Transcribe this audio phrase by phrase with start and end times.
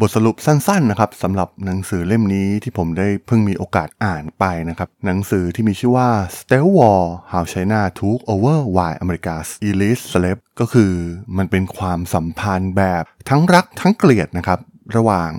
[0.00, 10.92] บทสรุปสั้นๆนะครับสำหรับหนังสือเล่มนี้ที่ผมได้เพิ่งมีโอกาสอ่านไปนะครับ หนังสือที่มีชื่อว่า Stealth War How China Took Over While America's Elite Slept ก็คือ
[11.36, 14.58] มันเป็นความสัมพันธ์แบบทั้งรักทั้งเกลียดนะครับ
[14.96, 15.30] ระหว่าง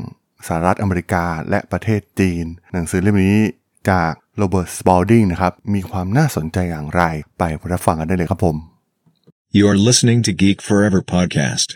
[0.48, 3.40] สหรัฐอเมริกาและประเทศจีน หนังสือเล่มนี้
[3.90, 7.04] จากโรเบิร์ตสปอลดิงนะครับ มีความน่าสนใจอย่างไร
[7.38, 8.56] ไปรับฟังกันได้เลยครับผม
[9.58, 11.68] You are listening to Geek Forever podcast.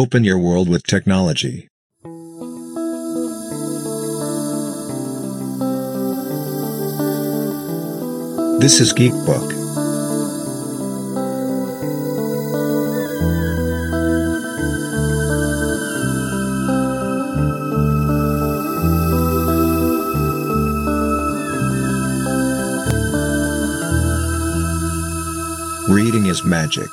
[0.00, 1.56] Open your world with technology.
[8.58, 9.48] This is Geek Book.
[25.88, 26.90] Reading is magic.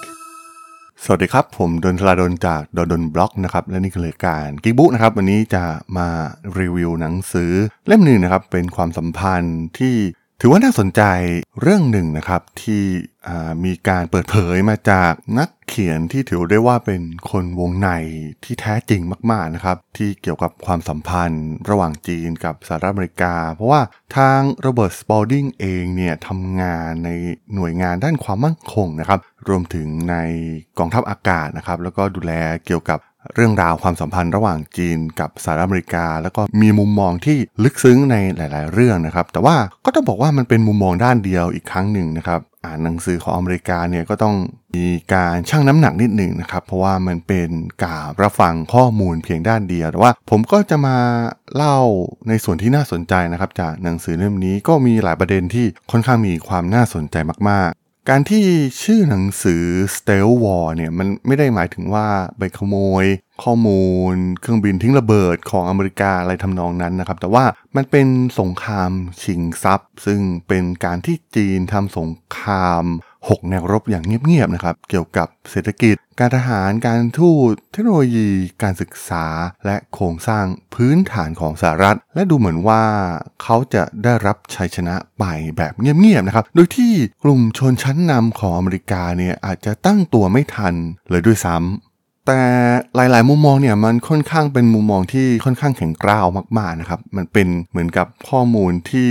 [1.03, 5.63] สวัสดีครับ ผมดนทลาดนจากดนดนบล็อกนะครับและนี่คือรายการกิ๊กบุ๊กนะครับวันนี้จะ
[5.97, 6.09] มา
[6.59, 7.51] รีวิวหนังสือ
[7.87, 9.95] เล่มหนึ่งนะครับเป็นความสัมพันธ์ที่
[10.39, 11.01] ถือว่าน่าสนใจ
[11.61, 12.83] เรื่องหนึ่งนะครับที่
[13.65, 17.89] มีการเปิดเผยมาจากนักเขียนที่ถือได้ว่าเป็นคนวงใน
[18.43, 23.81] ที่แท้จริงมากๆนะครับ ที่เกี่ยวกับความสัมพันธ์ระหว่างจีนกับสหรัฐอเมริกา เพราะว่า
[24.17, 27.09] ทางโรเบิร์ตสปอลดิงเองเนี่ยทำงานใน
[27.55, 30.15] หน่วยงานด้านความมั่นคงนะครับ รวมถึงใน
[30.79, 32.33] กองทัพอากาศนะครับ แล้วก็ดูแล
[32.65, 32.99] เกี่ยวกับ
[33.35, 44.35] เรื่องราวความสัมพันธ์ระหว่างจีนกับสหรัฐอเมริกา แล้วก็มีมุมมองที่ลึกซึ้งในหลาย ๆ เรื่องนะครับ แต่ว่าก็ต้องบอกว่ามันเป็นมุมมองด้านเดียวอีกครั้งหนึ่งนะครับ อ่านหนังสือของอเมริกาเนี่ยก็ต้อง
[44.75, 47.49] มีการชั่งน้ำหนักนิดหนึ่งนะครับ เพราะว่ามันเป็น
[47.83, 50.97] การรับฟังข้อมูลเพียงด้านเดียว แต่ว่าผมก็จะมา
[51.55, 51.77] เล่า
[52.27, 57.15] ในส่วนที่น่าสนใจนะครับ จากหนังสือเล่มนี้ก็มีหลายประเด็นที่ค่อนข้างมีความน่าสนใจ
[57.49, 58.45] มากๆ การที่
[58.83, 59.63] ชื่อหนังสือ
[59.95, 63.05] Stealth War เนี่ยมันไม่ได้หมายถึงว่าไปขโมย
[63.43, 67.45] ข้อมูล เครื่องบินทิ้งระเบิดของอเมริกาอะไรทำนองนั้นนะครับ แต่ว่า
[67.75, 68.07] มันเป็น
[68.39, 68.91] สงคราม
[69.23, 72.85] ชิงทรัพย์ ซึ่งเป็นการที่จีนทำสงคราม
[73.29, 78.27] 6 แนวรบอย่างเงียบๆนะครับ เกี่ยวกับเศรษฐกิจ การทหาร การทูต เทคโนโลยี
[78.61, 79.25] การศึกษา
[79.65, 80.45] และโครงสร้าง
[80.75, 82.83] พื้นฐานของสหรัฐ และดูเหมือนว่า
[83.43, 85.23] เขาจะได้รับชัยชนะไป
[85.57, 90.73] แบบเงียบๆนะครับ โดยที่กลุ่มชนชั้นนำของอเมริกาเนี่ยอาจจะตั้งตัวไม่ทัน
[91.09, 91.92] เลยด้วยซ้ำ
[92.27, 92.41] แต่
[92.95, 96.25] หลาย ๆ มุมมองเนี่ยมันค่อนข้างเป็นมุมมองที่ค่อนข้างแข็งกร้าว
[96.57, 99.09] มาก ๆ นะครับ มันเป็นเหมือนกับข้อมูลที่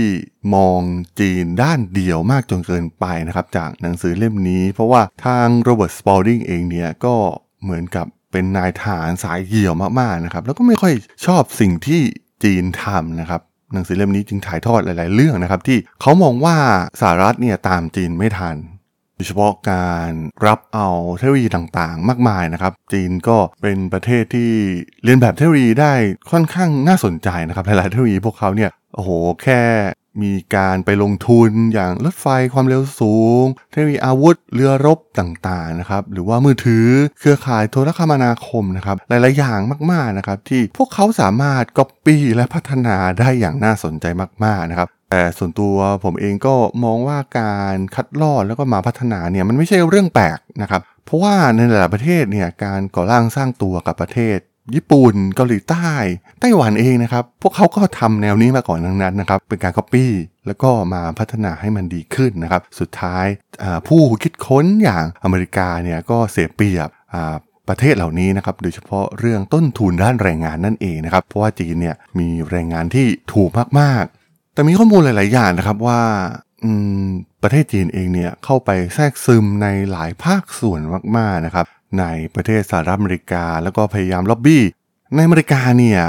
[0.55, 0.79] มอง
[1.19, 7.15] จีนด้านเดียวมากจนเกินไปนะครับ จากหนังสือเล่มนี้ เพราะว่าทางโรเบิร์ตสปอลดิงเองเนี่ยก็
[7.63, 10.93] เหมือนกับเป็นนายทหารสายเหี่ยวมาก ๆ นะครับ แล้วก็ไม่ค่อย
[11.25, 12.01] ชอบสิ่งที่
[12.43, 13.41] จีนทำนะครับ
[13.73, 16.57] หนังสือเล่มนี้จึงถ่ายทอดหลาย ๆ เรื่องนะครับที่เขามองว่า
[17.01, 18.55] สหรัฐเนี่ยตามจีนไม่ทัน
[19.15, 20.11] โดยเฉพาะการ
[20.45, 24.51] รับเอาเทคโนโลยีต่างๆ มากมายนะครับ จีนก็เป็นประเทศที่
[25.03, 25.93] เรียนแบบเทคโนโลยีได้
[26.31, 29.09] ค่อนข้างน่าสนใจนะครับหลายๆเทคโนโลยีพวกเขาเนี่ยโอ้โห
[29.43, 29.61] แค่
[30.23, 36.85] มีการไปลงทุนอย่างรถไฟความเร็วสูง เทคโนโลยีอาวุธเรือรบต่างๆนะครับหรือว่ามือถือ
[37.19, 39.59] เครือข่ายโทรคมนาคมนะครับหลายๆอย่าง
[39.91, 44.05] มากๆนะครับที่พวกเขาสามารถก๊อปปี้และพัฒนาได้อย่างน่าสนใจ
[44.43, 54.37] มากๆนะครับ แต่ส่วนตัวผมเองก็มองว่าการคัดลอกแล้วก็มาพัฒนาเนี่ยมันไม่ใช่เรื่องแปลกนะครับ เพราะว่าในหลายประเทศเนี่ยการก่อร่างสร้างตัวกับประเทศ
[54.75, 55.89] ญี่ปุ่นเกาหลีใต้
[56.39, 60.11] ไต้หวันเองนะครับ พวกเขาก็ทำแนวนี้มาก่อนทั้งนั้นนะครับ เป็นการก๊อปปี้
[60.47, 63.25] แล้วก็มาพัฒนาให้มันดีขึ้นนะครับ สุดท้าย
[63.87, 66.89] ผู้คิดค้นอย่างอเมริกาเนี่ยก็เสียเปรียบ
[67.69, 73.49] ประเทศเหล่านี้นะครับโดยเฉพาะเรื่องต้นทุนด้านแรงงานนั่นเองนะครับ เพราะว่าจีนเนี่ยมีแรงงานที่ถูก
[73.79, 74.22] มากๆ
[74.53, 76.01] แต่มีข้อมูลหลาย ๆ อย่างนะครับว่า
[77.43, 80.79] ประเทศจีนเองเนี่ยเข้าไปแทรกซึมในหลายภาคส่วน
[81.17, 81.65] มาก ๆ นะครับ
[81.99, 82.05] ใน
[82.35, 84.63] ประเทศสหรัฐอเมริกา แล้วก็พยายามล็อบบี้
[85.15, 86.01] ในอเมริกาเนี่ย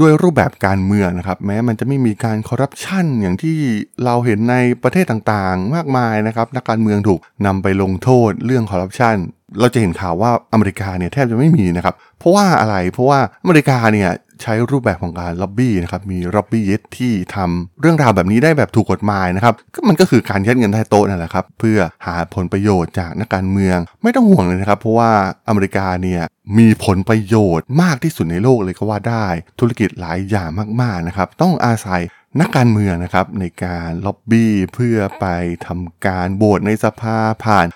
[0.00, 3.56] ด้วยรูปแบบการเมืองนะครับ แม้มันจะไม่มีการคอร์รัปชันอย่างที่
[4.04, 9.16] เราเห็นในประเทศต่างๆ มากมายนะครับนักการเมืองถูกนำไปลงโทษเรื่องคอร์รัปชัน
[9.60, 14.10] เราจะเห็นข่าวว่าอเมริกาเนี่ยแทบจะไม่มีนะครับ เพราะว่าอะไรเพราะว่าอเมริกาเนี่ย
[14.42, 25.10] ใช้รูปแบบของการล็อบบี้นะครับมีล็อบบี้ยิสที่ทำเรื่องราวแบบนี้ได้แบบถูกกฎหมายนะครับก็มันก็คือการยัดเงินใต้โต๊ะนั่นแหละครับเพื่อหาผลประโยชน์จากนักการเมือง ไม่ต้องห่วงเลยนะครับ เพราะว่า
[25.48, 26.22] อเมริกาเนี่ย
[26.58, 29.26] มีผลประโยชน์มากที่สุดในโลกเลยก็ว่าได้
[29.60, 30.48] ธุรกิจหลายอย่าง
[30.82, 32.00] มากๆนะครับต้องอาศัย
[32.40, 35.26] นักการเมืองนะครับในการล็อบบี้เพื่อไป
[35.66, 37.66] ทำการโหวตในสภาผ่าน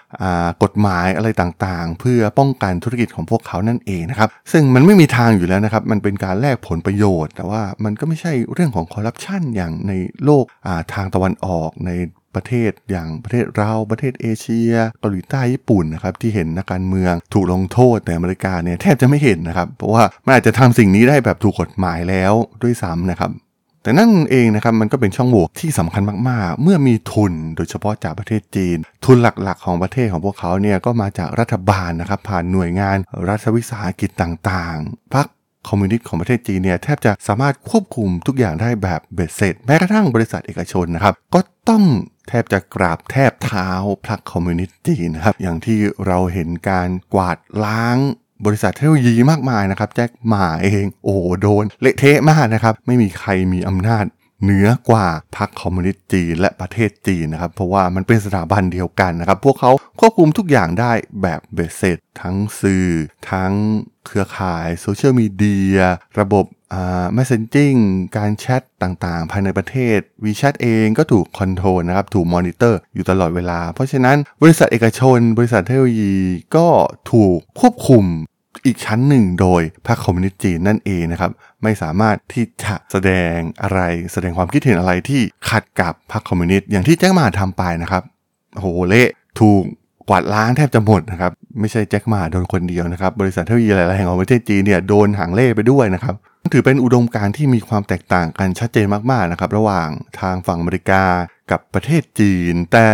[0.45, 9.93] ากฎหมายอะไรต่างๆ เพื่อป้องกันธุรกิจของพวกเขานั่นเองนะครับซึ่งมันไม่มีทางอยู่แล้วนะครับมันเป็นการแลกผลประโยชน์ แต่ว่ามันก็ไม่ใช่เรื่องของคอร์รัปชันอย่างใน
[10.25, 11.91] โลกาทางตะวันออกใน
[12.35, 23.31] ประเทศอย่างประเทศเราประเทศเอเชียเกาหลีใต้ญี่ปุ่นนะครับที่เห็นนักการเมืองถูกลงโทษแต่อเมริกาเนี่ยแทบจะไม่เห็นนะครับเพราะว่ามันอาจจะทำสิ่งนี้ได้แบบถูกกฎหมายแล้วด้วยซ้ำนะครับ
[23.82, 32.97] แต่นั่นเองนะครับมันก็เป็นช่องโหว่ที่สำคัญมากๆ เมื่อมีทุนโดยเฉพาะจากประเทศจีน ทุนหลักๆ ของประเทศของพวกเขาเนี่ยก็มาจากรัฐบาลนะครับผ่านหน่วยงาน
[33.29, 35.27] รัฐวิสาหกิจต่างๆพรรค
[35.69, 41.85] คอมมิวนิสต์ของประเทศจีนเนี่ยแทบจะสามารถควบคุมทุกอย่างได้แบบเบ็ดเสร็จ แม้กระทั่งบริษัทเอกชนนะครับ ก็ต้อง
[42.29, 43.69] แทบจะกราบแทบเท้า
[44.06, 47.99] พรรคคอมมิวนิสต์จีนนะครับอย่างที่เราเห็นการกวาดล้าง
[48.47, 54.05] บริษัทเทคโนโลยีมากมายนะครับ แจ็คหม่าเองโอ้โดน เละเทะมากนะครับ ไม่มีใครมีอำนาจ
[54.43, 55.07] เหนือกว่า
[55.37, 59.71] พรรคคอมมิวนิสต์จีนและประเทศจีนนะครับ เพราะว่ามันเป็นสถาบันเดียวกันนะครับ พวกเขา
[60.01, 60.93] ควบคุมทุกอย่างได้
[61.23, 62.89] แบบเบ็ดเสร็จทั้งสื่อ
[63.31, 63.53] ทั้ง
[64.07, 65.79] เครือข่ายโซเชียลมีเดีย
[66.21, 66.45] ระบบ
[66.75, 67.81] อ่า messaging
[68.17, 76.17] การแชทต่างๆ ภายในประเทศ WeChat เองก็ถูก control นะครับ ถูกมอนิเตอร์อยู่ตลอดเวลา เพราะฉะนั้นบริษัทเอกชน บริษัทเทคโนโลยี
[76.57, 76.67] ก็
[77.13, 78.05] ถูกควบคุม
[78.67, 81.31] อีกชั้นหนึ่งโดยพรรคคอมมิวนิสต์จีนนั่นเองนะครับ
[81.62, 83.81] ไม่สามารถที่จะแสดงอะไร
[84.12, 85.20] แสดงความคิดเห็นอะไรที่
[85.50, 88.02] ขัดกับพรรคคอมมิวนิสต์อย่างที่ Jack Ma ทำไปนะครับ
[88.55, 89.08] โหเละ
[89.41, 89.62] ถูก
[90.08, 96.14] กวาดล้างแทบจะหมดนะครับ ไม่ใช่ Jack Ma โดนคนเดียวนะครับ บริษัทเทคโนโลยีหลายๆแห่งของประเทศจีนเนี่ยโดนหางเลขไปด้วยนะครับ
[96.52, 99.88] ถือเป็นอุดมการณ์ที่มีความแตกต่างกันชัดเจนมากๆนะครับ ระหว่าง
[100.20, 101.05] ทางฝั่งอเมริกา
[101.50, 102.88] กับประเทศจีน แต่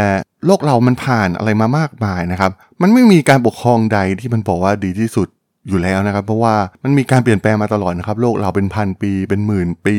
[0.46, 5.28] โลกเรามันผ่านอะไรมามากมายนะครับ มันไม่มีการปกครองใดที่มันบอกว่าดีที่สุด
[5.68, 6.54] อยู่แล้วนะครับ เพราะว่า
[6.84, 9.96] มันมีการเปลี่ยนแปลงมาตลอดนะครับ โลกเราเป็นพันปีเป็นหมื่นปี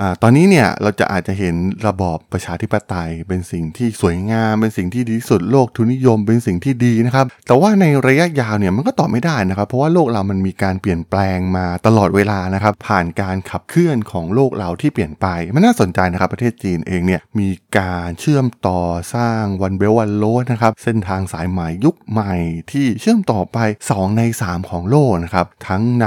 [0.00, 1.56] อตอนนี้เนี่ยเราจะอาจจะเห็น
[1.86, 17.48] ระบอบประชาธิปไตย เป็นสิ่งที่สวยงาม เป็นสิ่งที่ดีที่สุดโลกทุนนิยม เป็นสิ่งที่ดีนะครับ แต่ว่าในระยะยาวเนี่ยมันก็ตอบไม่ได้นะครับ เพราะว่าโลกเรามันมีการเปลี่ยนแปลงมาตลอดเวลานะครับ ผ่านการขับเคลื่อนของโลกเราที่เปลี่ยนไปมันน่าสนใจนะครับ ประเทศจีนเองเนี่ยมี
[17.78, 18.80] การเชื่อมต่อ
[19.14, 22.34] สร้างวันเบลวันโลนะครับเส้นทางสายใหม่ยุคใหม่
[22.70, 23.58] ที่เชื่อมต่อไป
[23.92, 26.06] 2 ใน 3 ของโลกนะครับทั้งใน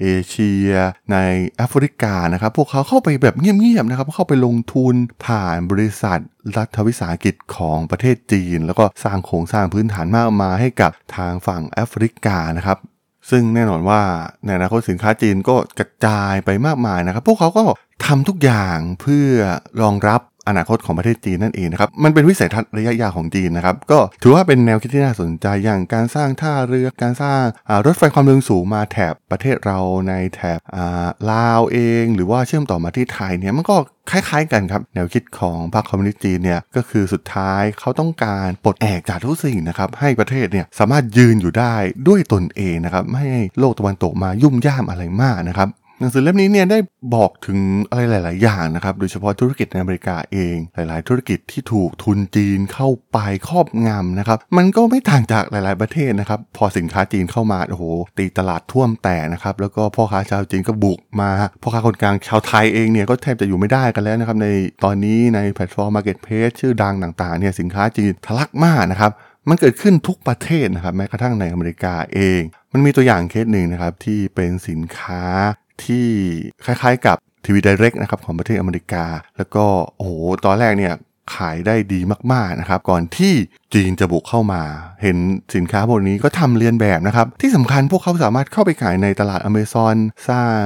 [0.00, 0.70] เอเชีย
[1.12, 1.16] ใน
[1.56, 4.94] แอฟริกานะครับพวกเขาเข้าไปแบบเงียบๆนะครับเข้าไปลงทุน
[5.26, 6.18] ผ่านบริษัท
[6.56, 12.78] รัฐวิสาหกิจของประเทศจีน แล้วก็สร้างโครงสร้างพื้นฐานมากมายให้กับทางฝั่งแอฟริกานะครับ
[13.30, 14.00] ซึ่งแน่นอนว่า
[14.44, 17.64] ในอนาคตสินค้าจีนก็กระจายไปมากมายนะครับ พวกเขาก็
[18.06, 19.30] ทำทุกอย่างเพื่อ
[19.82, 27.42] รองรับ อนาคตของประเทศจีนนั่นเองนะครับ มันเป็นวิสัยทัศน์ระยะยาวของจีนนะครับ ก็ถือว่าเป็นแนวคิดที่น่าสนใจอย่างการสร้างท่าเรือ การสร้าง
[27.86, 29.78] รถไฟความเร็วสูงมาแถบประเทศเรา
[30.08, 30.58] ในแถบ
[31.32, 33.76] ลาวเอง หรือว่าเชื่อมต่อมาที่ไทยเนี่ยมันก็
[34.10, 41.74] คล้ายๆกันครับ แนวคิดของพรรคคอมมิวนิสต์จีนเนี่ยก็คือสุดท้ายเขาต้องการปลดแอกจากทุกสิ่งนะครับให้ประเทศเนี่ยสามารถยืนอยู่ได้
[42.08, 45.68] ด้วยตนเองนะครับไม่ให้โลกตะวันตกมายุ่มย่ามอะไรมากนะครับ
[46.00, 46.78] หนังสือเล่มนี้เนี่ยได้
[47.14, 47.58] บอกถึง
[47.90, 57.84] อะไรหลาย ๆ อย่างนะครับ โดยเฉพาะธุรกิจในอเมริกาเอง หลาย ๆ ธุรกิจที่ถูกทุนจีนเข้าไปครอบงำนะครับ มันก็ไม่ต่างจากหลาย ๆ ประเทศนะครับ พอสินค้าจีนเข้ามาโอ้โห
[58.18, 61.30] ตีตลาดท่วมแต่นะครับ แล้วก็พ่อค้าชาวจีนก็บุกมา
[61.62, 64.48] พ่อค้าคนกลางชาวไทยเองเนี่ยก็แทบจะอยู่ไม่ได้กันแล้วนะครับใน
[64.84, 69.12] ตอนนี้ในแพลตฟอร์ม Marketplace ชื่อดังต่าง ๆ เนี่ยสินค้าจีนทะลักมากนะครับ
[69.48, 72.40] มันเกิดขึ้นทุกประเทศนะครับแม้กระทั่งในอเมริกาเอง
[72.72, 75.22] มันมีตัวอย่างเคสหนึ่งนะครับที่เป็นสินค้า
[75.84, 76.06] ที่
[76.64, 79.04] คล้ายๆกับทีวี i ดเรกนะครับของประเทศอเมริกา
[79.36, 79.64] แล้วก็
[79.96, 80.10] โอ้โห
[80.44, 80.94] ตอนแรกเนี่ย
[81.36, 82.00] ขายได้ดี
[82.32, 83.32] มากๆนะครับ ก่อนที่
[83.74, 84.62] จีนจะบุกเข้ามา
[85.02, 85.16] เห็น
[85.54, 89.96] สินค้าพวกนี้ก็ทำเลียนแบบนะครับ ที่สำคัญพวกเขาสามารถเข้าไปขายในตลาดอเมซอน
[90.28, 90.64] สร้าง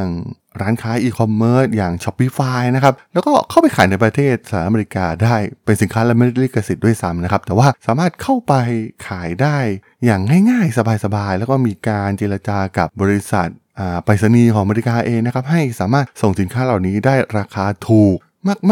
[0.61, 8.55] ร้านค้าอีคอมเมิร์ซอย่าง Shopify นะครับ แล้วก็เข้าไปขายในประเทศสหรัฐอเมริกาได้เป็นสินค้าละเมิดลิขสิทธิ์ด้วยซ้ำนะครับ แต่ว่าสามารถเข้าไป
[9.09, 9.59] ขายได้
[10.05, 13.49] อย่างง่ายๆ สบายๆ แล้วก็มีการเจรจากับบริษัท
[14.05, 18.17] ไปรษณีย์ของอเมริกาเองนะครับให้สามารถส่งสินค้าเหล่านี้ได้ราคาถูก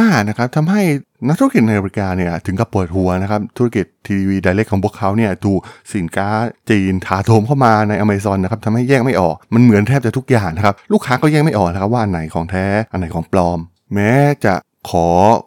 [0.00, 0.82] มากๆนะครับทำให้
[1.28, 5.60] นักธุรกิจในอเมริกาเนี่ยถึงกับปวดหัวนะครับธุรกิจทีวีไดเรกของพวกเขาเนี่ยถูก
[5.94, 6.28] สินค้า
[6.70, 13.58] จีนถาโถมเข้ามาในอเมซอนนะครับทำให้แยกไม่ออกมันเหมือนแทบจะทุกอย่างนะครับลูกค้าก็แยกไม่ออกนะครับว่าอันไหนของแท้อันไหนของปลอม
[13.94, 14.12] แม้
[14.44, 14.54] จะ
[14.88, 15.06] ขอ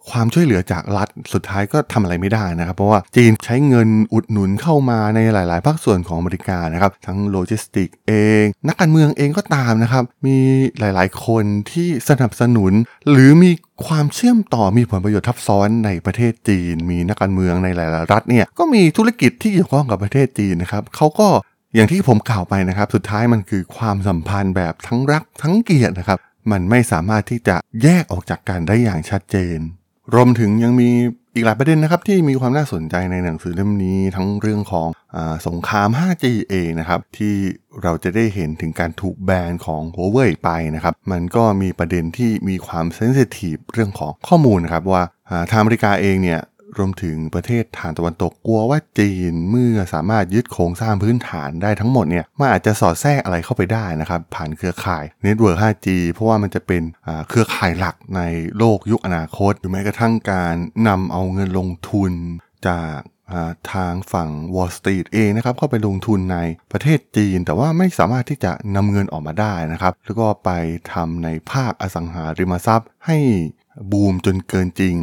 [0.09, 10.37] ความช่วยเหลือจากรัฐสุดท้ายก็ทำอะไรไม่ได้นะครับ เพราะว่าจีนใช้เงินอุดหนุนเข้ามาในหลาย ๆ ภาคส่วนของอเมริกานะครับทั้งโลจิสติกเอง นักการเมืองเองก็ตามนะครับ มี
[10.79, 12.73] หลาย ๆ คนที่สนับสนุน
[13.09, 13.51] หรือมี
[13.85, 21.27] ความเชื่อมต่อมีผลประโยชน์ทับซ้อนในประเทศจีน มีนักการเมืองในหลาย ๆ รัฐเนี่ยก็มีธุรกิจที่เกี่ยวข้องกับประเทศจีนนะครับเขาก็
[21.75, 26.19] อย่างที่ผมกล่าวไปนะครับ สุดท้ายมันคือความสัมพันธ์แบบทั้งรักทั้งเกลียดนะครับ
[26.51, 29.59] มันไม่สามารถที่จะแยกออกจากกันได้อย่างชัดเจน
[30.13, 30.89] รวมถึงยังมี
[31.35, 35.17] อีกหลายประเด็นนะครับที่มีความน่าสนใจในหนังสือเล่มนี้ทั้งเรื่องของอ
[35.47, 37.35] สงคราม 5G เองนะครับที่
[37.83, 46.39] เราจะได้เห็นถึงการถูกแบนของ Huawei ไปนะครับมันก็มีประเด็นที่มีความ sensitive เรื่องของข้อมูลนะครับว่าอ่าทางอเมริกาเองเนี่ย
[46.77, 56.83] รวมถึงประเทศทางตะวันตกกลัวว่าจีนเมื่อสามารถยึดโครงสร้างพื้นฐานได้ทั้งหมดเนี่ยมันอาจจะสอดแทรกอะไรเข้าไปได้นะครับผ่านเครือข่าย network 5G เพราะว่ามันจะเป็น
[57.29, 58.21] เครือข่ายหลักใน
[58.57, 60.55] โลกยุคอนาคตหรือแม้กระทั่งการ
[60.87, 62.11] นำเอาเงินลงทุน
[62.67, 62.99] จาก
[63.73, 66.37] ทางฝั่ง Wall Street เองนะครับเข้าไปลงทุนใน
[66.71, 70.49] ประเทศจีน แต่ว่าไม่สามารถที่จะนำเงินออกมาได้นะครับแล้วก็ไป
[70.93, 73.17] ทำในภาคอสังหาริมทรัพย์ให้
[73.91, 74.95] บูมจนเกินจริง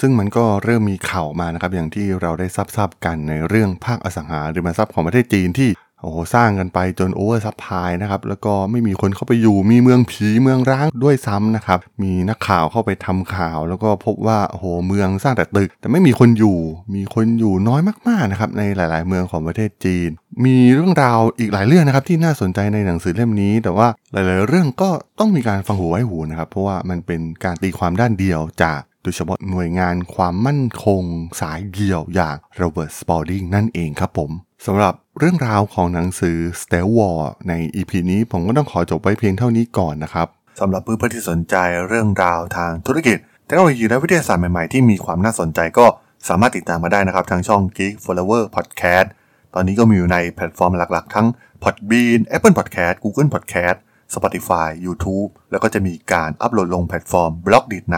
[0.00, 5.70] ซึ่งมันก็เริ่มมีข่าวมานะครับ อย่างที่เราได้ทราบกันในเรื่องภาคอสังหาริมทรัพย์ของประเทศจีนที่
[6.00, 16.58] โอ้โหสร้างกันไปจน oversupply นะครับ แล้วก็ไม่มีคนเข้าไปอยู่มีเมืองผีเมืองร้างด้วยซ้ำนะครับ มีนักข่าวเข้าไปทำข่าว แล้วก็พบว่าโอ้โหเมืองสร้างแต่ตึก แต่ไม่มีคนอยู่
[16.94, 20.10] มีคนอยู่น้อยมากๆนะครับในหลาย ๆ เมืองของประเทศจีน
[20.44, 31.02] มีเรื่องราวอีกหลายเรื่องนะครับที่น่าสนใจในหนังสือเล่มนี้ แต่ว่าหลาย ๆ เรื่องก็ต้องมีการฟังหูไว้หูนะครับเพราะว่ามันเป็นการตีความด้านเดียวจาก โดยเฉพาะหน่วยงานความมั่นคง
[31.40, 34.30] สายเหยี่ยวอย่าง Robert Spalding นั่นเองครับผม
[34.66, 37.18] สำหรับเรื่องราวของหนังสือ s t e l War
[37.48, 40.26] ใน EP นี้ผมก็ต้องขอจบไว้เพียงเท่านี้ก่อนนะครับ
[40.60, 41.56] สำหรับเพื่อนๆที่สนใจ
[41.88, 45.86] เรื่องราวทางธุรกิจเทคโนโลยีและวิทยาศาสตร์ใหม่ๆที่มีความน่าสนใจก็
[46.28, 49.06] สามารถติดตามมาได้นะครับ ทางช่อง Geek Forever Podcast
[49.54, 51.26] ตอนนี้ก็มีอยู่ในแพลตฟอร์มหลักๆ ทั้ง
[51.62, 53.78] Podbean Apple Podcast Google Podcast
[54.14, 57.96] Spotify YouTube แล้วก็จะมีการอัปโหลดลงแพลตฟอร์ม Blockdit ใน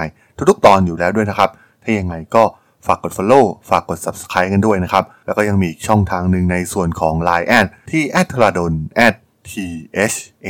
[0.51, 1.51] ทุกๆ ตอนอยู่แล้วด้วยนะครับ
[1.83, 2.43] ถ้ายังไงก็
[2.87, 8.73] ฝากกด Follow ฝากกด Subscribe กันด้วยนะครับ แล้วก็ยังมีช่องทางหนึ่งในส่วนของ Line add ที่ a d ทราดน
[9.51, 9.53] t
[10.13, 10.17] h
[10.47, 10.49] a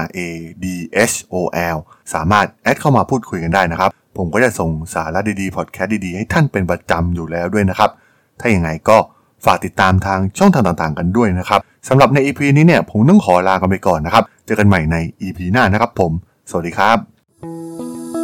[0.00, 0.26] r a
[0.62, 0.66] d
[1.12, 1.34] h o
[1.74, 1.76] l
[2.14, 7.90] สามารถแอดเข้ามาพูดคุยกันได้นะครับ ผมก็จะส่งสาระดีๆ พอดแคสต์ดีๆ ให้ท่านเป็นประจำอยู่แล้วด้วยนะครับ
[8.40, 8.96] ถ้าอย่างไงก็
[9.44, 16.12] ฝากติดตามทางช่องทางต่างๆ กันด้วยนะครับสำหรับใน EP นี้เนี่ยผมต้องขอลากันไปก่อนนะครับ เจอกันใหม่ใน EP หน้านะครับผม
[16.50, 18.19] สวัสดีครับ